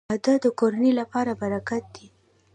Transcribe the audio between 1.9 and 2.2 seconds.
دی.